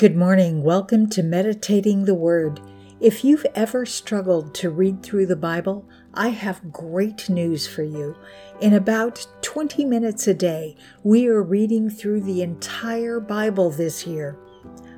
Good 0.00 0.16
morning. 0.16 0.62
Welcome 0.62 1.10
to 1.10 1.22
Meditating 1.22 2.06
the 2.06 2.14
Word. 2.14 2.58
If 3.00 3.22
you've 3.22 3.44
ever 3.54 3.84
struggled 3.84 4.54
to 4.54 4.70
read 4.70 5.02
through 5.02 5.26
the 5.26 5.36
Bible, 5.36 5.86
I 6.14 6.28
have 6.28 6.72
great 6.72 7.28
news 7.28 7.68
for 7.68 7.82
you. 7.82 8.16
In 8.62 8.72
about 8.72 9.26
20 9.42 9.84
minutes 9.84 10.26
a 10.26 10.32
day, 10.32 10.74
we 11.02 11.28
are 11.28 11.42
reading 11.42 11.90
through 11.90 12.22
the 12.22 12.40
entire 12.40 13.20
Bible 13.20 13.68
this 13.68 14.06
year. 14.06 14.38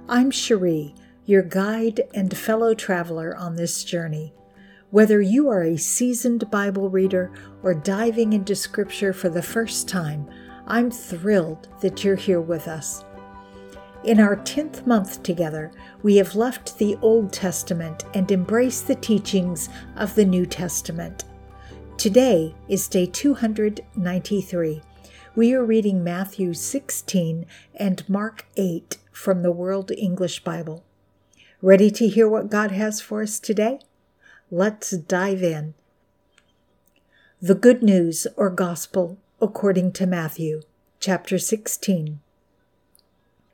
I'm 0.09 0.30
Cherie, 0.30 0.95
your 1.25 1.43
guide 1.43 2.03
and 2.14 2.37
fellow 2.37 2.73
traveler 2.73 3.37
on 3.37 3.57
this 3.57 3.82
journey. 3.82 4.32
Whether 4.91 5.21
you 5.21 5.48
are 5.48 5.64
a 5.64 5.79
seasoned 5.79 6.48
Bible 6.48 6.89
reader 6.91 7.32
or 7.64 7.75
diving 7.75 8.34
into 8.34 8.55
Scripture 8.55 9.12
for 9.12 9.30
the 9.30 9.43
first 9.43 9.89
time, 9.89 10.30
I'm 10.69 10.93
thrilled 10.93 11.66
that 11.80 12.05
you're 12.05 12.14
here 12.14 12.41
with 12.41 12.69
us. 12.69 13.05
In 14.05 14.19
our 14.19 14.34
10th 14.34 14.84
month 14.84 15.23
together, 15.23 15.70
we 16.02 16.16
have 16.16 16.34
left 16.34 16.77
the 16.77 16.97
Old 17.02 17.33
Testament 17.33 18.05
and 18.15 18.33
embraced 18.33 18.88
the 18.88 18.97
teachings 18.97 19.69
of 19.95 20.16
the 20.16 20.24
New 20.24 20.45
Testament. 20.45 21.23
Today 21.98 22.52
is 22.69 22.88
day 22.88 23.07
293. 23.07 24.83
We 25.37 25.55
are 25.55 25.65
reading 25.65 26.02
Matthew 26.02 26.52
16 26.52 27.46
and 27.77 28.09
Mark 28.09 28.45
8 28.57 28.98
from 29.12 29.43
the 29.43 29.52
World 29.52 29.93
English 29.93 30.43
Bible. 30.43 30.82
Ready 31.60 31.88
to 31.93 32.09
hear 32.09 32.29
what 32.29 32.51
God 32.51 32.73
has 32.73 33.01
for 33.01 33.23
us 33.23 33.38
today? 33.38 33.79
Let's 34.51 34.91
dive 34.91 35.45
in. 35.45 35.74
The 37.41 37.55
Good 37.55 37.84
News 37.84 38.27
or 38.37 38.51
Gospel 38.51 39.19
according 39.41 39.93
to 39.93 40.07
Matthew, 40.09 40.62
chapter 40.98 41.38
16. 41.38 42.19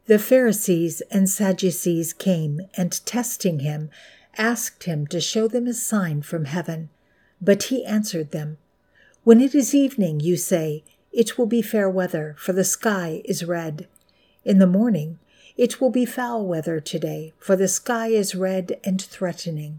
The 0.09 0.19
Pharisees 0.19 1.03
and 1.11 1.29
Sadducees 1.29 2.15
came 2.15 2.63
and, 2.79 3.05
testing 3.05 3.61
him, 3.61 3.91
asked 4.39 4.85
him 4.85 5.07
to 5.09 5.21
show 5.21 5.49
them 5.49 5.67
a 5.67 5.75
sign 5.75 6.23
from 6.23 6.47
heaven. 6.47 6.89
But 7.43 7.65
he 7.65 7.85
answered 7.85 8.31
them, 8.31 8.57
When 9.23 9.39
it 9.39 9.55
is 9.55 9.75
evening, 9.75 10.21
you 10.21 10.39
say, 10.39 10.83
It 11.13 11.37
will 11.37 11.45
be 11.45 11.61
fair 11.61 11.91
weather, 11.91 12.35
for 12.39 12.55
the 12.55 12.65
sky 12.65 13.21
is 13.27 13.45
red. 13.45 13.87
In 14.47 14.59
the 14.59 14.67
morning, 14.67 15.19
it 15.59 15.79
will 15.79 15.91
be 15.91 16.07
foul 16.07 16.47
weather 16.47 16.81
today, 16.81 17.35
for 17.39 17.55
the 17.55 17.69
sky 17.69 18.07
is 18.07 18.35
red 18.35 18.81
and 18.83 19.03
threatening. 19.03 19.79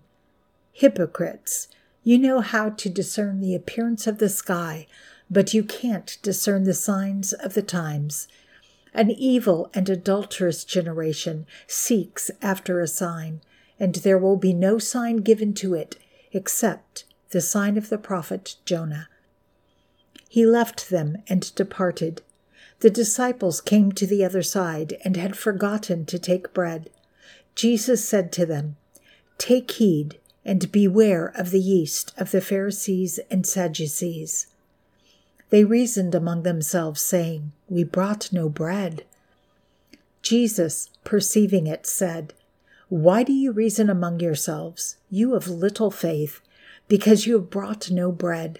Hypocrites, 0.71 1.69
you 2.03 2.19
know 2.19 2.41
how 2.41 2.69
to 2.69 2.88
discern 2.88 3.39
the 3.39 3.55
appearance 3.55 4.05
of 4.05 4.19
the 4.19 4.30
sky, 4.30 4.86
but 5.27 5.55
you 5.55 5.64
can't 5.64 6.19
discern 6.21 6.66
the 6.66 6.75
signs 6.75 7.33
of 7.33 7.55
the 7.55 7.64
times. 7.64 8.27
An 8.93 9.11
evil 9.11 9.69
and 9.73 9.87
adulterous 9.89 10.63
generation 10.63 11.45
seeks 11.67 12.31
after 12.41 12.79
a 12.79 12.87
sign, 12.87 13.41
and 13.79 13.95
there 13.95 14.17
will 14.17 14.37
be 14.37 14.53
no 14.53 14.79
sign 14.79 15.17
given 15.17 15.53
to 15.55 15.73
it 15.73 15.97
except 16.31 17.05
the 17.29 17.41
sign 17.41 17.77
of 17.77 17.89
the 17.89 17.97
prophet 17.97 18.55
Jonah. 18.65 19.07
He 20.27 20.45
left 20.45 20.89
them 20.89 21.17
and 21.27 21.53
departed. 21.55 22.21
The 22.79 22.89
disciples 22.89 23.61
came 23.61 23.91
to 23.93 24.07
the 24.07 24.23
other 24.23 24.43
side 24.43 24.97
and 25.03 25.17
had 25.17 25.37
forgotten 25.37 26.05
to 26.05 26.19
take 26.19 26.53
bread. 26.53 26.89
Jesus 27.55 28.07
said 28.07 28.31
to 28.33 28.45
them, 28.45 28.77
Take 29.37 29.71
heed 29.71 30.19
and 30.45 30.71
beware 30.71 31.27
of 31.35 31.51
the 31.51 31.59
yeast 31.59 32.13
of 32.17 32.31
the 32.31 32.41
Pharisees 32.41 33.19
and 33.29 33.45
Sadducees. 33.45 34.47
They 35.50 35.64
reasoned 35.64 36.14
among 36.14 36.44
themselves, 36.44 37.02
saying, 37.02 37.52
We 37.67 37.83
brought 37.83 38.31
no 38.31 38.50
bread. 38.50 39.03
Jesus, 40.22 40.89
perceiving 41.03 41.66
it, 41.66 41.88
said, 41.88 42.33
Why 42.88 43.23
do 43.23 43.33
you 43.33 43.52
reason 43.52 43.89
among 43.89 44.20
yourselves, 44.20 44.97
you 45.09 45.33
of 45.33 45.47
little 45.47 45.92
faith, 45.92 46.42
because 46.88 47.26
you 47.26 47.33
have 47.33 47.49
brought 47.49 47.89
no 47.89 48.11
bread? 48.11 48.59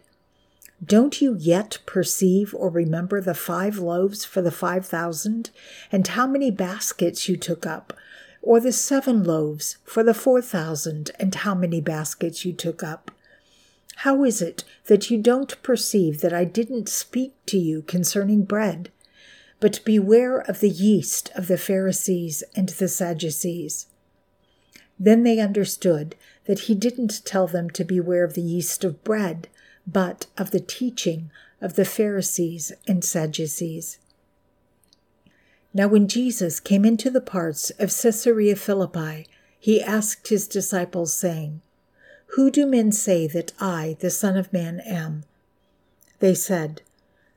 Don't 0.84 1.22
you 1.22 1.36
yet 1.38 1.80
perceive 1.86 2.56
or 2.56 2.70
remember 2.70 3.20
the 3.20 3.34
five 3.34 3.80
loaves 3.80 4.24
for 4.24 4.42
the 4.42 4.52
five 4.52 4.86
thousand, 4.86 5.52
and 5.92 6.08
how 6.08 6.26
many 6.26 6.50
baskets 6.50 7.28
you 7.28 7.36
took 7.36 7.66
up? 7.66 7.94
Or 8.42 8.62
the 8.62 8.72
seven 8.72 9.24
loaves 9.24 9.78
for 9.84 10.04
the 10.04 10.14
four 10.14 10.42
thousand, 10.42 11.12
and 11.20 11.36
how 11.36 11.54
many 11.54 11.82
baskets 11.82 12.46
you 12.46 12.54
took 12.54 12.82
up? 12.82 13.12
How 14.04 14.24
is 14.24 14.42
it 14.42 14.64
that 14.86 15.12
you 15.12 15.18
don't 15.18 15.62
perceive 15.62 16.22
that 16.22 16.32
I 16.32 16.46
didn't 16.46 16.88
speak 16.88 17.34
to 17.48 17.58
you 17.58 17.82
concerning 17.82 18.46
bread? 18.46 18.92
But 19.60 19.84
beware 19.84 20.40
of 20.40 20.62
the 20.62 20.70
yeast 20.70 21.30
of 21.36 21.48
the 21.48 21.58
Pharisees 21.58 22.42
and 22.56 22.70
the 22.70 22.88
Sadducees. 22.88 23.88
Then 24.98 25.24
they 25.24 25.40
understood 25.40 26.16
that 26.46 26.60
he 26.60 26.76
didn't 26.76 27.26
tell 27.26 27.46
them 27.46 27.70
to 27.72 27.84
beware 27.84 28.24
of 28.24 28.36
the 28.36 28.42
yeast 28.42 28.86
of 28.86 29.04
bread, 29.04 29.50
but 29.86 30.28
of 30.38 30.52
the 30.52 30.62
teaching 30.62 31.30
of 31.60 31.74
the 31.74 31.84
Pharisees 31.84 32.72
and 32.88 33.04
Sadducees. 33.04 33.98
Now, 35.74 35.90
when 35.90 36.08
Jesus 36.08 36.62
came 36.62 36.86
into 36.86 37.10
the 37.10 37.20
parts 37.20 37.70
of 37.72 37.94
Caesarea 37.94 38.56
Philippi, 38.56 39.28
he 39.60 39.82
asked 39.82 40.30
his 40.30 40.48
disciples, 40.48 41.14
saying, 41.14 41.62
who 42.34 42.52
do 42.52 42.66
men 42.66 42.92
say 42.92 43.26
that 43.28 43.54
I, 43.60 43.98
the 44.00 44.12
Son 44.12 44.38
of 44.38 44.54
Man, 44.54 44.80
am? 44.82 45.24
They 46.20 46.36
said, 46.36 46.84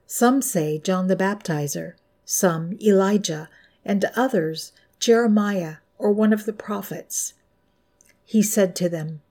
Some 0.07 0.43
say 0.43 0.79
John 0.79 1.07
the 1.07 1.17
Baptizer, 1.17 1.95
some 2.27 2.77
Elijah, 2.81 3.49
and 3.85 4.05
others 4.15 4.73
Jeremiah 4.99 5.77
or 5.99 6.13
one 6.13 6.33
of 6.33 6.45
the 6.45 6.53
prophets. 6.53 7.33
He 8.25 8.43
said 8.43 8.77
to 8.77 8.89
them, 8.89 9.23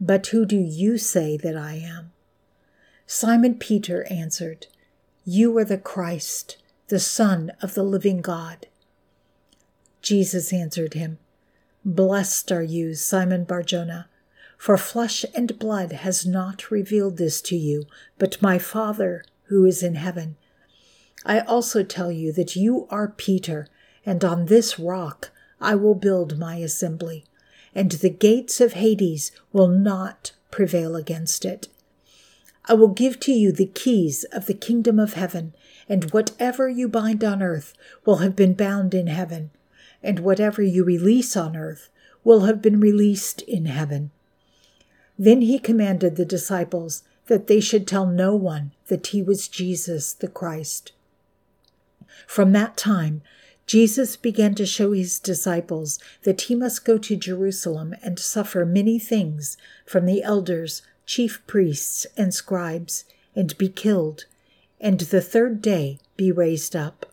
But 0.00 0.28
who 0.28 0.46
do 0.46 0.56
you 0.56 0.98
say 0.98 1.36
that 1.36 1.56
I 1.56 1.74
am? 1.74 2.12
Simon 3.06 3.56
Peter 3.56 4.06
answered, 4.10 4.66
You 5.24 5.56
are 5.58 5.64
the 5.64 5.78
Christ, 5.78 6.58
the 6.88 7.00
Son 7.00 7.50
of 7.60 7.74
the 7.74 7.82
living 7.82 8.20
God. 8.20 8.68
Jesus 10.00 10.52
answered 10.52 10.94
him, 10.94 11.18
Blessed 11.84 12.52
are 12.52 12.62
you, 12.62 12.94
Simon 12.94 13.44
Barjona 13.44 14.08
for 14.58 14.76
flesh 14.76 15.24
and 15.34 15.58
blood 15.58 15.92
has 15.92 16.26
not 16.26 16.70
revealed 16.70 17.16
this 17.16 17.40
to 17.40 17.56
you, 17.56 17.86
but 18.18 18.42
my 18.42 18.58
Father 18.58 19.24
who 19.44 19.64
is 19.64 19.82
in 19.82 19.94
heaven. 19.94 20.36
I 21.24 21.40
also 21.40 21.82
tell 21.82 22.12
you 22.12 22.32
that 22.32 22.56
you 22.56 22.86
are 22.90 23.08
Peter, 23.08 23.68
and 24.04 24.24
on 24.24 24.46
this 24.46 24.78
rock 24.78 25.30
I 25.60 25.76
will 25.76 25.94
build 25.94 26.38
my 26.38 26.56
assembly, 26.56 27.24
and 27.74 27.92
the 27.92 28.10
gates 28.10 28.60
of 28.60 28.74
Hades 28.74 29.30
will 29.52 29.68
not 29.68 30.32
prevail 30.50 30.96
against 30.96 31.44
it. 31.44 31.68
I 32.64 32.74
will 32.74 32.88
give 32.88 33.18
to 33.20 33.32
you 33.32 33.52
the 33.52 33.66
keys 33.66 34.24
of 34.32 34.46
the 34.46 34.54
kingdom 34.54 34.98
of 34.98 35.14
heaven, 35.14 35.54
and 35.88 36.10
whatever 36.12 36.68
you 36.68 36.88
bind 36.88 37.24
on 37.24 37.42
earth 37.42 37.74
will 38.04 38.16
have 38.16 38.36
been 38.36 38.54
bound 38.54 38.92
in 38.92 39.06
heaven, 39.06 39.50
and 40.02 40.20
whatever 40.20 40.62
you 40.62 40.84
release 40.84 41.36
on 41.36 41.56
earth 41.56 41.88
will 42.24 42.40
have 42.40 42.60
been 42.60 42.80
released 42.80 43.40
in 43.42 43.66
heaven. 43.66 44.10
Then 45.18 45.40
he 45.42 45.58
commanded 45.58 46.16
the 46.16 46.24
disciples 46.24 47.02
that 47.26 47.46
they 47.46 47.60
should 47.60 47.86
tell 47.86 48.06
no 48.06 48.36
one 48.36 48.72
that 48.86 49.08
he 49.08 49.22
was 49.22 49.48
Jesus 49.48 50.12
the 50.12 50.28
Christ. 50.28 50.92
From 52.26 52.52
that 52.52 52.76
time, 52.76 53.22
Jesus 53.66 54.16
began 54.16 54.54
to 54.54 54.64
show 54.64 54.92
his 54.92 55.18
disciples 55.18 55.98
that 56.22 56.42
he 56.42 56.54
must 56.54 56.84
go 56.84 56.96
to 56.98 57.16
Jerusalem 57.16 57.94
and 58.02 58.18
suffer 58.18 58.64
many 58.64 58.98
things 58.98 59.58
from 59.84 60.06
the 60.06 60.22
elders, 60.22 60.82
chief 61.04 61.42
priests, 61.46 62.06
and 62.16 62.32
scribes, 62.32 63.04
and 63.36 63.56
be 63.58 63.68
killed, 63.68 64.24
and 64.80 65.00
the 65.00 65.20
third 65.20 65.60
day 65.60 65.98
be 66.16 66.32
raised 66.32 66.74
up. 66.74 67.12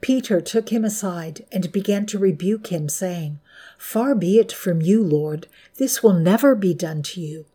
Peter 0.00 0.40
took 0.40 0.68
him 0.70 0.84
aside 0.84 1.44
and 1.50 1.72
began 1.72 2.06
to 2.06 2.18
rebuke 2.18 2.68
him, 2.68 2.88
saying, 2.88 3.40
Far 3.78 4.14
be 4.14 4.38
it 4.38 4.52
from 4.52 4.80
you, 4.80 5.02
Lord, 5.02 5.46
this 5.76 6.02
will 6.02 6.12
never 6.12 6.54
be 6.54 6.74
done 6.74 7.02
to 7.02 7.20
you. 7.20 7.46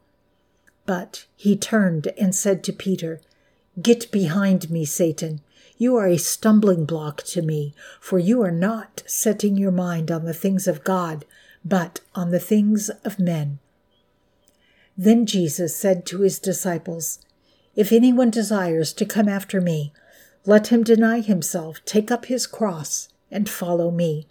But 0.86 1.26
he 1.36 1.56
turned 1.56 2.08
and 2.18 2.36
said 2.36 2.64
to 2.64 2.74
Peter, 2.74 3.22
Get 3.82 4.12
behind 4.12 4.70
me, 4.70 4.86
Satan. 4.86 5.42
You 5.78 5.96
are 5.96 6.08
a 6.08 6.18
stumbling 6.18 6.86
block 6.86 7.24
to 7.24 7.42
me, 7.42 7.74
for 8.00 8.20
you 8.20 8.42
are 8.42 8.52
not 8.52 9.04
setting 9.06 9.56
your 9.58 9.72
mind 9.72 10.12
on 10.12 10.26
the 10.26 10.34
things 10.34 10.68
of 10.68 10.84
God, 10.84 11.26
but 11.64 12.02
on 12.14 12.32
the 12.32 12.40
things 12.40 12.90
of 13.04 13.20
men. 13.20 13.60
Then 14.98 15.26
Jesus 15.26 15.76
said 15.76 16.06
to 16.08 16.22
his 16.22 16.38
disciples, 16.38 17.20
If 17.76 17.92
anyone 17.92 18.30
desires 18.30 18.94
to 18.94 19.06
come 19.06 19.30
after 19.30 19.62
me, 19.62 19.94
let 20.46 20.68
him 20.68 20.84
deny 20.84 21.20
himself, 21.20 21.84
take 21.86 22.10
up 22.10 22.26
his 22.26 22.48
cross, 22.48 23.10
and 23.30 23.50
follow 23.50 23.92
me. 23.92 24.28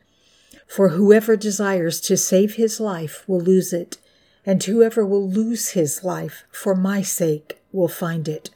For 0.67 0.91
whoever 0.91 1.37
desires 1.37 2.01
to 2.03 2.17
save 2.17 2.55
his 2.55 2.81
life 2.81 3.25
will 3.29 3.41
lose 3.41 3.73
it, 3.73 3.99
and 4.45 4.62
whoever 4.62 5.05
will 5.05 5.29
lose 5.29 5.71
his 5.71 6.03
life 6.03 6.45
for 6.51 6.75
my 6.75 7.03
sake 7.03 7.61
will 7.73 7.89
find 7.89 8.29
it. 8.29 8.51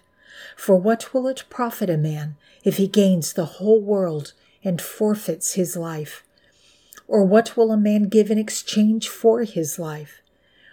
For 0.56 0.76
what 0.76 1.12
will 1.12 1.26
it 1.28 1.44
profit 1.50 1.90
a 1.90 1.96
man 1.96 2.36
if 2.64 2.76
he 2.76 2.88
gains 2.88 3.32
the 3.32 3.44
whole 3.44 3.80
world 3.80 4.32
and 4.62 4.80
forfeits 4.80 5.54
his 5.54 5.76
life? 5.76 6.24
Or 7.06 7.24
what 7.24 7.56
will 7.56 7.70
a 7.70 7.76
man 7.76 8.04
give 8.04 8.30
in 8.30 8.38
exchange 8.38 9.08
for 9.08 9.42
his 9.42 9.78
life? 9.78 10.20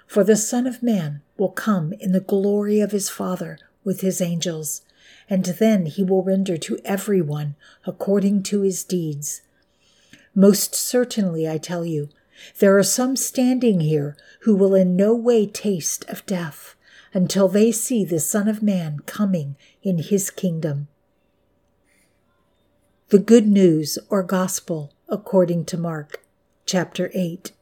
For 0.07 0.23
the 0.23 0.35
Son 0.35 0.67
of 0.67 0.83
Man 0.83 1.21
will 1.37 1.49
come 1.49 1.93
in 1.93 2.11
the 2.11 2.19
glory 2.19 2.79
of 2.79 2.91
his 2.91 3.09
Father 3.09 3.57
with 3.83 4.01
his 4.01 4.21
angels, 4.21 4.81
and 5.31 5.45
then 5.45 5.85
he 5.85 6.03
will 6.03 6.21
render 6.21 6.57
to 6.57 6.77
everyone 6.83 7.55
according 7.85 8.43
to 8.43 8.61
his 8.61 8.83
deeds. 8.83 9.41
Most 10.35 10.75
certainly, 10.75 11.47
I 11.49 11.57
tell 11.57 11.85
you, 11.85 12.09
there 12.59 12.77
are 12.77 12.83
some 12.83 13.15
standing 13.15 13.79
here 13.79 14.17
who 14.41 14.53
will 14.53 14.75
in 14.75 14.97
no 14.97 15.15
way 15.15 15.45
taste 15.45 16.03
of 16.09 16.25
death 16.25 16.75
until 17.13 17.47
they 17.47 17.71
see 17.71 18.03
the 18.03 18.19
Son 18.19 18.49
of 18.49 18.61
Man 18.61 18.99
coming 19.05 19.55
in 19.81 19.99
his 19.99 20.29
kingdom. 20.29 20.89
The 23.07 23.19
Good 23.19 23.47
News 23.47 23.97
or 24.09 24.23
Gospel 24.23 24.91
according 25.07 25.63
to 25.65 25.77
Mark, 25.77 26.25
chapter 26.65 27.09
8. 27.13 27.53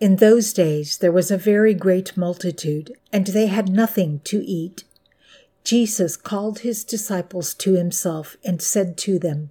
In 0.00 0.16
those 0.16 0.54
days 0.54 0.96
there 0.96 1.12
was 1.12 1.30
a 1.30 1.36
very 1.36 1.74
great 1.74 2.16
multitude, 2.16 2.94
and 3.12 3.26
they 3.26 3.48
had 3.48 3.68
nothing 3.68 4.20
to 4.24 4.42
eat. 4.42 4.84
Jesus 5.64 6.16
called 6.16 6.58
his 6.60 6.84
disciples 6.84 7.54
to 7.54 7.74
himself 7.74 8.36
and 8.44 8.60
said 8.60 8.98
to 8.98 9.18
them, 9.18 9.50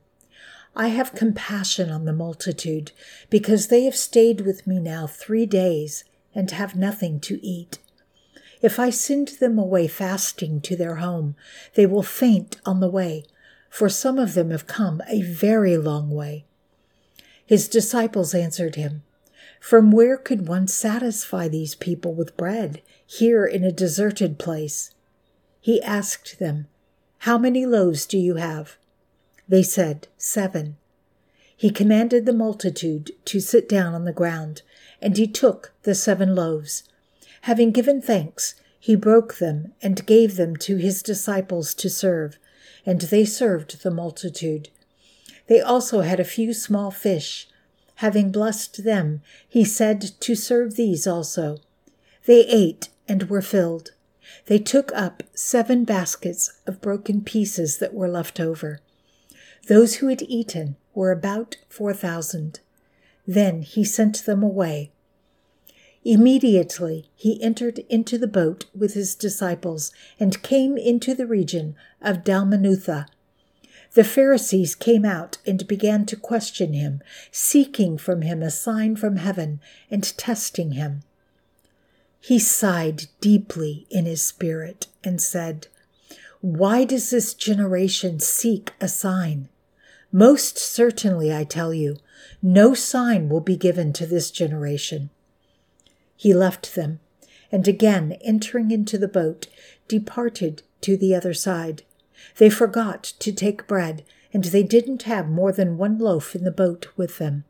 I 0.75 0.87
have 0.89 1.15
compassion 1.15 1.89
on 1.89 2.05
the 2.05 2.13
multitude, 2.13 2.91
because 3.29 3.67
they 3.67 3.83
have 3.83 3.95
stayed 3.95 4.41
with 4.41 4.65
me 4.65 4.79
now 4.79 5.07
three 5.07 5.45
days 5.45 6.03
and 6.33 6.49
have 6.51 6.75
nothing 6.75 7.19
to 7.21 7.43
eat. 7.45 7.79
If 8.61 8.79
I 8.79 8.91
send 8.91 9.27
them 9.39 9.59
away 9.59 9.87
fasting 9.87 10.61
to 10.61 10.75
their 10.75 10.95
home, 10.95 11.35
they 11.73 11.85
will 11.85 12.03
faint 12.03 12.57
on 12.65 12.79
the 12.79 12.89
way, 12.89 13.25
for 13.69 13.89
some 13.89 14.17
of 14.17 14.35
them 14.35 14.51
have 14.51 14.67
come 14.67 15.01
a 15.07 15.21
very 15.21 15.77
long 15.77 16.09
way. 16.09 16.45
His 17.45 17.67
disciples 17.67 18.33
answered 18.33 18.75
him, 18.75 19.03
From 19.59 19.91
where 19.91 20.17
could 20.17 20.47
one 20.47 20.67
satisfy 20.67 21.47
these 21.47 21.75
people 21.75 22.13
with 22.13 22.37
bread 22.37 22.81
here 23.05 23.45
in 23.45 23.63
a 23.63 23.71
deserted 23.71 24.39
place? 24.39 24.91
He 25.63 25.81
asked 25.81 26.39
them, 26.39 26.67
How 27.19 27.37
many 27.37 27.65
loaves 27.65 28.05
do 28.05 28.17
you 28.17 28.35
have? 28.35 28.75
They 29.47 29.63
said, 29.63 30.09
Seven. 30.17 30.75
He 31.55 31.69
commanded 31.69 32.25
the 32.25 32.33
multitude 32.33 33.11
to 33.23 33.39
sit 33.39 33.69
down 33.69 33.93
on 33.93 34.03
the 34.03 34.11
ground, 34.11 34.61
and 35.01 35.15
he 35.15 35.25
took 35.25 35.71
the 35.83 35.95
seven 35.95 36.35
loaves. 36.35 36.83
Having 37.43 37.71
given 37.71 38.01
thanks, 38.01 38.55
he 38.77 38.97
broke 38.97 39.35
them 39.35 39.71
and 39.81 40.05
gave 40.05 40.35
them 40.35 40.57
to 40.57 40.75
his 40.75 41.01
disciples 41.01 41.73
to 41.75 41.89
serve, 41.89 42.37
and 42.85 42.99
they 42.99 43.23
served 43.23 43.83
the 43.83 43.91
multitude. 43.91 44.67
They 45.47 45.61
also 45.61 46.01
had 46.01 46.19
a 46.19 46.25
few 46.25 46.53
small 46.53 46.91
fish. 46.91 47.47
Having 47.95 48.33
blessed 48.33 48.83
them, 48.83 49.21
he 49.47 49.63
said 49.63 50.01
to 50.19 50.35
serve 50.35 50.75
these 50.75 51.07
also. 51.07 51.59
They 52.25 52.41
ate 52.47 52.89
and 53.07 53.29
were 53.29 53.41
filled. 53.41 53.93
They 54.47 54.59
took 54.59 54.91
up 54.93 55.23
seven 55.33 55.83
baskets 55.83 56.51
of 56.65 56.81
broken 56.81 57.21
pieces 57.21 57.77
that 57.77 57.93
were 57.93 58.09
left 58.09 58.39
over. 58.39 58.79
Those 59.67 59.95
who 59.95 60.07
had 60.07 60.23
eaten 60.23 60.75
were 60.93 61.11
about 61.11 61.57
four 61.69 61.93
thousand. 61.93 62.59
Then 63.25 63.61
he 63.61 63.83
sent 63.83 64.25
them 64.25 64.43
away. 64.43 64.91
Immediately 66.03 67.09
he 67.15 67.41
entered 67.41 67.79
into 67.89 68.17
the 68.17 68.27
boat 68.27 68.65
with 68.75 68.93
his 68.93 69.15
disciples 69.15 69.91
and 70.19 70.43
came 70.43 70.77
into 70.77 71.15
the 71.15 71.27
region 71.27 71.75
of 72.01 72.25
Dalmanutha. 72.25 73.07
The 73.93 74.03
Pharisees 74.03 74.75
came 74.75 75.05
out 75.05 75.37
and 75.45 75.67
began 75.67 76.05
to 76.07 76.15
question 76.15 76.73
him, 76.73 77.01
seeking 77.31 77.97
from 77.97 78.23
him 78.23 78.41
a 78.41 78.49
sign 78.49 78.95
from 78.95 79.17
heaven 79.17 79.61
and 79.89 80.03
testing 80.17 80.71
him. 80.71 81.03
He 82.25 82.39
sighed 82.39 83.07
deeply 83.19 83.85
in 83.89 84.05
his 84.05 84.23
spirit 84.23 84.87
and 85.03 85.21
said, 85.21 85.67
Why 86.39 86.85
does 86.85 87.09
this 87.09 87.33
generation 87.33 88.21
seek 88.21 88.71
a 88.79 88.87
sign? 88.87 89.49
Most 90.09 90.57
certainly, 90.57 91.33
I 91.35 91.43
tell 91.43 91.73
you, 91.73 91.97
no 92.41 92.73
sign 92.73 93.27
will 93.27 93.41
be 93.41 93.57
given 93.57 93.91
to 93.91 94.05
this 94.05 94.31
generation. 94.31 95.09
He 96.15 96.33
left 96.33 96.75
them, 96.75 97.01
and 97.51 97.67
again 97.67 98.13
entering 98.21 98.71
into 98.71 98.97
the 98.97 99.09
boat, 99.09 99.47
departed 99.89 100.63
to 100.79 100.95
the 100.95 101.13
other 101.13 101.33
side. 101.33 101.83
They 102.37 102.49
forgot 102.49 103.03
to 103.19 103.33
take 103.33 103.67
bread, 103.67 104.05
and 104.31 104.45
they 104.45 104.63
didn't 104.63 105.03
have 105.03 105.27
more 105.27 105.51
than 105.51 105.77
one 105.77 105.97
loaf 105.97 106.37
in 106.37 106.45
the 106.45 106.51
boat 106.51 106.87
with 106.95 107.17
them. 107.17 107.43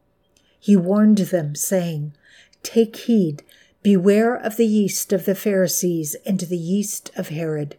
He 0.60 0.76
warned 0.76 1.20
them, 1.20 1.54
saying, 1.54 2.14
Take 2.64 2.96
heed, 2.96 3.44
beware 3.84 4.36
of 4.36 4.56
the 4.56 4.66
yeast 4.66 5.14
of 5.14 5.26
the 5.26 5.36
Pharisees 5.36 6.16
and 6.26 6.40
the 6.40 6.58
yeast 6.58 7.12
of 7.16 7.30
Herod. 7.30 7.76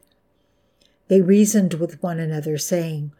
They 1.08 1.20
reasoned 1.20 1.74
with 1.74 2.02
one 2.02 2.20
another, 2.20 2.58
saying, 2.58 3.12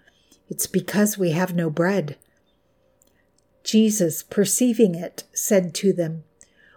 it's 0.49 0.67
because 0.67 1.17
we 1.17 1.31
have 1.31 1.55
no 1.55 1.71
bread. 1.71 2.17
Jesus, 3.63 4.23
perceiving 4.23 4.95
it, 4.95 5.25
said 5.33 5.75
to 5.77 5.93
them, 5.93 6.25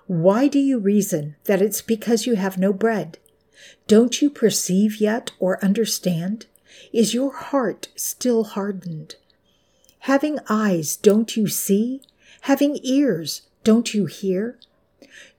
Why 0.08 0.48
do 0.48 0.58
you 0.60 0.80
reason 0.80 1.36
that 1.44 1.62
it's 1.62 1.82
because 1.82 2.26
you 2.26 2.36
have 2.36 2.58
no 2.58 2.72
bread? 2.72 3.18
Don't 3.88 4.22
you 4.22 4.30
perceive 4.30 5.02
yet 5.02 5.32
or 5.40 5.64
understand? 5.64 6.46
Is 6.94 7.14
your 7.14 7.34
heart 7.34 7.90
still 7.96 8.46
hardened? 8.46 9.16
Having 10.02 10.40
eyes, 10.48 10.96
don't 10.96 11.36
you 11.36 11.48
see? 11.48 12.02
Having 12.42 12.80
ears, 12.84 13.42
don't 13.66 13.94
you 13.94 14.06
hear? 14.06 14.58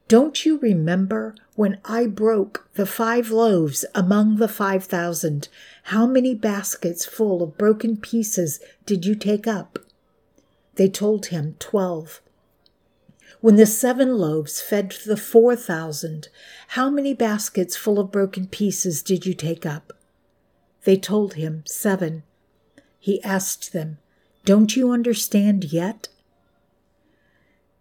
Don't 0.09 0.47
you 0.47 0.57
remember 0.61 1.35
when 1.55 1.81
I 1.85 2.07
broke 2.07 2.67
the 2.75 2.87
five 2.87 3.31
loaves 3.31 3.85
among 3.95 4.37
the 4.37 4.49
five 4.49 4.85
thousand? 4.85 5.49
How 5.85 6.07
many 6.07 6.35
baskets 6.35 7.05
full 7.05 7.43
of 7.43 7.59
broken 7.59 7.99
pieces 7.99 8.59
did 8.87 9.05
you 9.05 9.15
take 9.15 9.47
up? 9.47 9.79
They 10.77 10.89
told 10.89 11.27
him, 11.27 11.57
Twelve. 11.59 12.23
When 13.43 13.57
the 13.57 13.67
seven 13.67 14.17
loaves 14.17 14.63
fed 14.63 14.95
the 15.05 15.19
four 15.19 15.55
thousand, 15.55 16.29
how 16.69 16.89
many 16.89 17.13
baskets 17.13 17.77
full 17.77 17.99
of 17.99 18.11
broken 18.11 18.47
pieces 18.47 19.03
did 19.03 19.27
you 19.27 19.35
take 19.35 19.67
up? 19.67 19.93
They 20.85 20.97
told 20.97 21.35
him, 21.35 21.65
Seven. 21.67 22.23
He 22.99 23.23
asked 23.23 23.75
them, 23.75 23.99
Don't 24.47 24.75
you 24.75 24.91
understand 24.91 25.65
yet? 25.65 26.09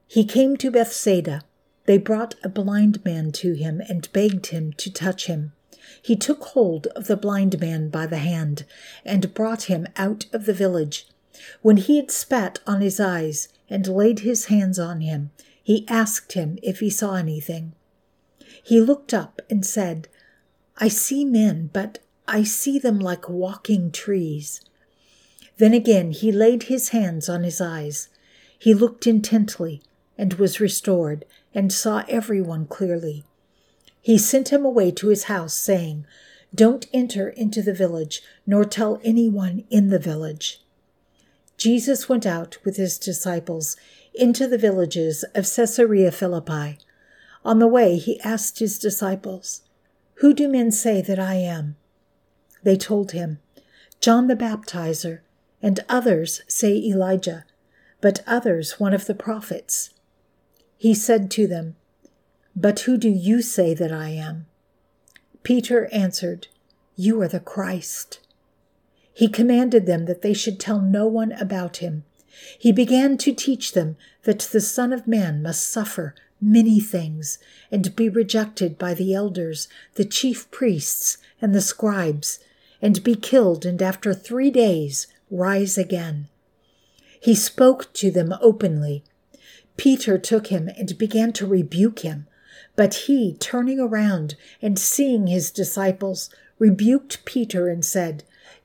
He 0.07 0.25
came 0.25 0.57
to 0.57 0.69
Bethsaida 0.69 1.43
they 1.87 1.97
brought 1.97 2.35
a 2.43 2.49
blind 2.49 3.03
man 3.03 3.31
to 3.31 3.53
him 3.53 3.81
and 3.89 4.11
begged 4.13 4.47
him 4.47 4.73
to 4.73 4.91
touch 4.91 5.25
him. 5.25 5.53
He 6.01 6.15
took 6.15 6.43
hold 6.43 6.87
of 6.87 7.07
the 7.07 7.17
blind 7.17 7.59
man 7.59 7.89
by 7.89 8.05
the 8.05 8.17
hand 8.17 8.65
and 9.05 9.33
brought 9.33 9.63
him 9.63 9.87
out 9.95 10.25
of 10.33 10.45
the 10.45 10.53
village. 10.53 11.07
When 11.61 11.77
he 11.77 11.95
had 11.95 12.11
spat 12.11 12.59
on 12.67 12.81
his 12.81 12.99
eyes 12.99 13.47
and 13.69 13.87
laid 13.87 14.19
his 14.19 14.45
hands 14.45 14.77
on 14.77 15.01
him, 15.01 15.31
he 15.63 15.87
asked 15.87 16.33
him 16.33 16.59
if 16.61 16.79
he 16.79 16.89
saw 16.89 17.15
anything. 17.15 17.73
He 18.61 18.81
looked 18.81 19.13
up 19.13 19.41
and 19.49 19.65
said, 19.65 20.09
I 20.77 20.89
see 20.89 21.23
men, 21.23 21.69
but 21.71 21.99
I 22.27 22.43
see 22.43 22.77
them 22.77 22.99
like 22.99 23.29
walking 23.29 23.91
trees. 23.91 24.61
Then 25.57 25.73
again 25.73 26.11
he 26.11 26.31
laid 26.33 26.63
his 26.63 26.89
hands 26.89 27.29
on 27.29 27.43
his 27.43 27.61
eyes. 27.61 28.09
He 28.59 28.73
looked 28.73 29.07
intently 29.07 29.81
and 30.17 30.33
was 30.33 30.59
restored 30.59 31.25
and 31.53 31.71
saw 31.71 32.03
everyone 32.07 32.67
clearly. 32.67 33.23
He 34.01 34.17
sent 34.17 34.49
him 34.49 34.63
away 34.63 34.91
to 34.91 35.09
his 35.09 35.25
house, 35.25 35.53
saying, 35.53 36.05
Don't 36.53 36.87
enter 36.93 37.29
into 37.29 37.61
the 37.61 37.73
village, 37.73 38.21
nor 38.45 38.63
tell 38.63 39.01
anyone 39.03 39.65
in 39.69 39.89
the 39.89 39.99
village. 39.99 40.61
Jesus 41.57 42.07
went 42.07 42.25
out 42.25 42.57
with 42.63 42.77
his 42.77 42.99
disciples 42.99 43.75
into 44.13 44.47
the 44.47 44.57
villages 44.57 45.23
of 45.35 45.51
Caesarea 45.51 46.11
Philippi. 46.11 46.77
On 47.43 47.59
the 47.59 47.67
way, 47.67 47.97
he 47.97 48.19
asked 48.21 48.59
his 48.59 48.77
disciples, 48.79 49.61
Who 50.15 50.33
do 50.33 50.47
men 50.47 50.71
say 50.71 51.01
that 51.01 51.19
I 51.19 51.35
am? 51.35 51.75
They 52.63 52.77
told 52.77 53.11
him, 53.11 53.39
John 53.99 54.27
the 54.27 54.35
Baptizer, 54.35 55.19
and 55.61 55.79
others 55.89 56.41
say 56.47 56.77
Elijah, 56.77 57.45
but 58.01 58.23
others 58.27 58.79
one 58.79 58.93
of 58.93 59.05
the 59.05 59.15
prophets. 59.15 59.89
He 60.77 60.93
said 60.93 61.31
to 61.31 61.47
them, 61.47 61.75
But 62.55 62.81
who 62.81 62.97
do 62.97 63.09
you 63.09 63.41
say 63.41 63.73
that 63.73 63.91
I 63.91 64.09
am? 64.09 64.45
Peter 65.43 65.87
answered, 65.91 66.47
You 66.95 67.21
are 67.21 67.27
the 67.27 67.39
Christ. 67.39 68.19
He 69.11 69.27
commanded 69.27 69.87
them 69.87 70.05
that 70.05 70.21
they 70.21 70.33
should 70.33 70.59
tell 70.59 70.79
no 70.79 71.07
one 71.07 71.31
about 71.31 71.77
him. 71.77 72.03
He 72.59 72.71
began 72.71 73.17
to 73.17 73.33
teach 73.33 73.73
them 73.73 73.97
that 74.23 74.39
the 74.39 74.61
Son 74.61 74.93
of 74.93 75.07
Man 75.07 75.41
must 75.41 75.67
suffer 75.67 76.13
many 76.39 76.79
things 76.79 77.39
and 77.71 77.95
be 77.95 78.09
rejected 78.09 78.77
by 78.77 78.93
the 78.93 79.15
elders, 79.15 79.67
the 79.95 80.05
chief 80.05 80.49
priests, 80.51 81.17
and 81.41 81.55
the 81.55 81.61
scribes, 81.61 82.39
and 82.79 83.03
be 83.03 83.15
killed, 83.15 83.65
and 83.65 83.81
after 83.81 84.13
three 84.13 84.51
days 84.51 85.07
rise 85.31 85.79
again. 85.79 86.27
He 87.19 87.33
spoke 87.33 87.91
to 87.93 88.11
them 88.11 88.35
openly 88.39 89.03
Peter 89.77 90.17
took 90.17 90.47
him 90.47 90.69
and 90.77 90.97
began 90.97 91.31
to 91.33 91.45
rebuke 91.45 91.99
him. 91.99 92.27
But 92.75 92.93
he, 93.05 93.35
turning 93.39 93.79
around 93.79 94.35
and 94.61 94.77
seeing 94.77 95.27
his 95.27 95.51
disciples, 95.51 96.29
rebuked 96.59 97.23
Peter 97.25 97.69
and 97.69 97.85
said, 97.85 98.23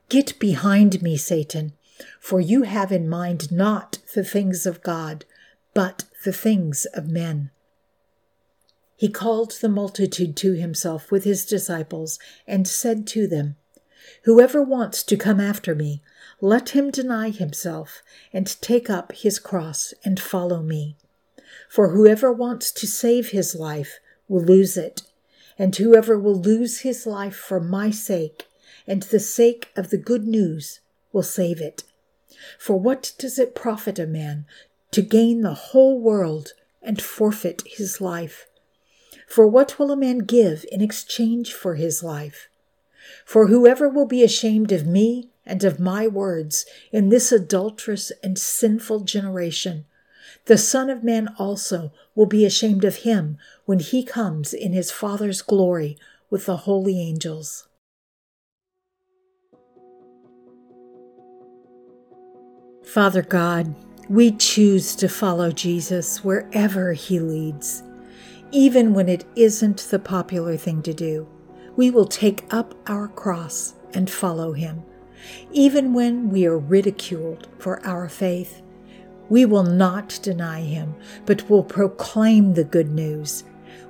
Get 0.08 0.38
behind 0.38 1.02
me, 1.02 1.16
Satan, 1.16 1.72
for 2.18 2.40
you 2.40 2.62
have 2.62 2.92
in 2.92 3.08
mind 3.08 3.52
not 3.52 3.98
the 4.14 4.24
things 4.24 4.66
of 4.66 4.82
God, 4.82 5.24
but 5.74 6.04
the 6.24 6.32
things 6.32 6.84
of 6.86 7.08
men. 7.08 7.50
He 8.96 9.08
called 9.08 9.52
the 9.60 9.68
multitude 9.68 10.36
to 10.36 10.52
himself 10.52 11.10
with 11.10 11.24
his 11.24 11.44
disciples 11.44 12.18
and 12.46 12.68
said 12.68 13.06
to 13.08 13.26
them, 13.26 13.56
Whoever 14.24 14.62
wants 14.62 15.02
to 15.04 15.16
come 15.16 15.40
after 15.40 15.74
me, 15.74 16.02
let 16.42 16.70
him 16.70 16.90
deny 16.90 17.30
himself 17.30 18.02
and 18.32 18.60
take 18.60 18.90
up 18.90 19.12
his 19.12 19.38
cross 19.38 19.94
and 20.04 20.18
follow 20.18 20.60
me. 20.60 20.96
For 21.70 21.90
whoever 21.90 22.32
wants 22.32 22.72
to 22.72 22.86
save 22.86 23.28
his 23.28 23.54
life 23.54 24.00
will 24.26 24.42
lose 24.42 24.76
it, 24.76 25.02
and 25.56 25.74
whoever 25.76 26.18
will 26.18 26.34
lose 26.34 26.80
his 26.80 27.06
life 27.06 27.36
for 27.36 27.60
my 27.60 27.92
sake 27.92 28.48
and 28.88 29.04
the 29.04 29.20
sake 29.20 29.70
of 29.76 29.90
the 29.90 29.98
good 29.98 30.26
news 30.26 30.80
will 31.12 31.22
save 31.22 31.60
it. 31.60 31.84
For 32.58 32.76
what 32.76 33.12
does 33.18 33.38
it 33.38 33.54
profit 33.54 34.00
a 34.00 34.06
man 34.06 34.44
to 34.90 35.02
gain 35.02 35.42
the 35.42 35.54
whole 35.54 36.00
world 36.00 36.54
and 36.82 37.00
forfeit 37.00 37.62
his 37.66 38.00
life? 38.00 38.48
For 39.28 39.46
what 39.46 39.78
will 39.78 39.92
a 39.92 39.96
man 39.96 40.18
give 40.18 40.64
in 40.72 40.80
exchange 40.80 41.52
for 41.52 41.76
his 41.76 42.02
life? 42.02 42.48
For 43.24 43.46
whoever 43.46 43.88
will 43.88 44.06
be 44.06 44.24
ashamed 44.24 44.72
of 44.72 44.86
me 44.86 45.30
and 45.44 45.64
of 45.64 45.80
my 45.80 46.06
words 46.06 46.66
in 46.90 47.08
this 47.08 47.32
adulterous 47.32 48.12
and 48.22 48.38
sinful 48.38 49.00
generation, 49.00 49.84
the 50.46 50.58
Son 50.58 50.90
of 50.90 51.04
Man 51.04 51.28
also 51.38 51.92
will 52.14 52.26
be 52.26 52.44
ashamed 52.44 52.84
of 52.84 52.96
him 52.98 53.38
when 53.64 53.78
he 53.78 54.04
comes 54.04 54.52
in 54.52 54.72
his 54.72 54.90
Father's 54.90 55.42
glory 55.42 55.96
with 56.30 56.46
the 56.46 56.58
holy 56.58 57.00
angels. 57.00 57.68
Father 62.84 63.22
God, 63.22 63.74
we 64.08 64.32
choose 64.32 64.94
to 64.96 65.08
follow 65.08 65.50
Jesus 65.50 66.24
wherever 66.24 66.92
he 66.92 67.20
leads, 67.20 67.82
even 68.50 68.92
when 68.92 69.08
it 69.08 69.24
isn't 69.36 69.78
the 69.90 69.98
popular 69.98 70.56
thing 70.56 70.82
to 70.82 70.92
do. 70.92 71.26
We 71.76 71.90
will 71.90 72.06
take 72.06 72.44
up 72.52 72.74
our 72.86 73.08
cross 73.08 73.74
and 73.94 74.10
follow 74.10 74.52
him. 74.52 74.82
Even 75.52 75.92
when 75.94 76.30
we 76.30 76.46
are 76.46 76.58
ridiculed 76.58 77.48
for 77.58 77.84
our 77.86 78.08
faith, 78.08 78.62
we 79.28 79.44
will 79.44 79.64
not 79.64 80.18
deny 80.22 80.60
him, 80.60 80.94
but 81.26 81.48
will 81.48 81.64
proclaim 81.64 82.54
the 82.54 82.64
good 82.64 82.90
news. 82.90 83.44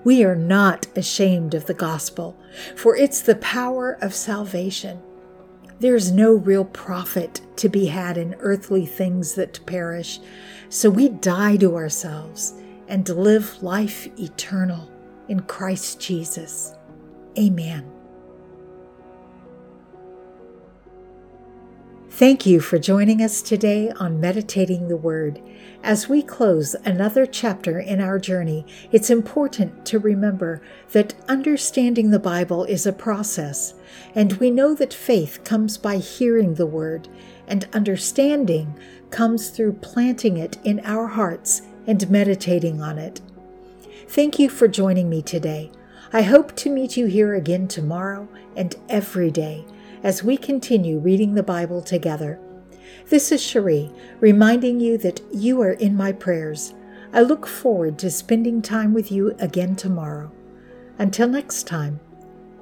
We 0.05 0.25
are 0.25 0.37
not 0.37 0.87
ashamed 0.97 1.55
of 1.55 1.67
the 1.67 1.75
gospel, 1.75 2.37
for 2.77 2.97
it's 2.97 3.23
the 3.23 3.37
power 3.37 3.99
of 4.01 4.15
salvation. 4.15 5.01
There's 5.81 6.13
no 6.13 6.33
real 6.33 6.65
profit 6.65 7.41
to 7.57 7.69
be 7.69 7.87
had 7.87 8.17
in 8.17 8.37
earthly 8.39 8.87
things 8.87 9.35
that 9.35 9.65
perish, 9.67 10.21
so 10.69 10.89
we 10.91 11.09
die 11.09 11.57
to 11.57 11.77
ourselves 11.77 12.55
and 12.87 13.09
live 13.09 13.63
life 13.63 14.07
eternal 14.19 14.91
in 15.29 15.41
Christ 15.41 16.01
Jesus. 16.01 16.75
Amen. 17.39 17.92
Thank 22.15 22.45
you 22.45 22.61
for 22.61 22.79
joining 22.79 23.23
us 23.23 23.41
today 23.41 23.91
on 23.93 24.21
Meditating 24.21 24.87
the 24.87 24.99
Word. 24.99 25.41
As 25.83 26.11
we 26.11 26.23
close 26.23 26.75
another 26.85 27.25
chapter 27.25 27.81
in 27.81 28.03
our 28.03 28.19
journey, 28.19 28.67
it's 28.93 29.09
important 29.09 29.87
to 29.87 29.99
remember 29.99 30.61
that 30.91 31.15
understanding 31.27 32.11
the 32.11 32.19
Bible 32.19 32.65
is 32.65 32.85
a 32.85 32.93
process, 32.93 33.73
and 34.15 34.35
we 34.35 34.51
know 34.51 34.75
that 34.75 34.93
faith 34.93 35.43
comes 35.43 35.79
by 35.79 35.97
hearing 35.97 36.55
the 36.55 36.67
Word, 36.67 37.09
and 37.49 37.67
understanding 37.73 38.79
comes 39.09 39.49
through 39.49 39.73
planting 39.81 40.37
it 40.37 40.59
in 40.65 40.81
our 40.85 41.07
hearts 41.07 41.63
and 41.87 42.11
meditating 42.11 42.83
on 42.83 42.99
it. 42.99 43.23
Thank 44.09 44.39
you 44.39 44.51
for 44.51 44.69
joining 44.69 45.09
me 45.09 45.23
today. 45.23 45.73
I 46.13 46.21
hope 46.21 46.55
to 46.57 46.69
meet 46.69 46.95
you 46.95 47.07
here 47.07 47.35
again 47.35 47.69
tomorrow 47.69 48.29
and 48.55 48.77
every 48.91 49.31
day 49.31 49.65
as 50.03 50.23
we 50.23 50.37
continue 50.37 50.99
reading 50.99 51.35
the 51.35 51.43
Bible 51.43 51.81
together. 51.81 52.39
This 53.09 53.33
is 53.33 53.43
Cherie, 53.43 53.91
reminding 54.21 54.81
you 54.81 54.99
that 54.99 55.21
you 55.33 55.61
are 55.63 55.73
in 55.73 55.97
my 55.97 56.13
prayers. 56.13 56.75
I 57.13 57.21
look 57.23 57.47
forward 57.47 57.99
to 57.99 58.11
spending 58.11 58.63
time 58.63 58.95
with 58.95 59.13
you 59.13 59.35
again 59.39 59.77
tomorrow. 59.77 60.33
Until 60.99 61.29
next 61.29 61.67
time, 61.67 62.01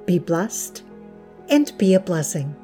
be 0.05 0.19
blessed 0.19 0.83
and 1.49 1.71
be 1.77 1.93
a 1.93 1.99
blessing. 1.99 2.55